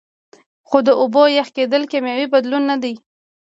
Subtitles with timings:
[0.67, 2.93] خو د اوبو یخ کیدل کیمیاوي بدلون نه دی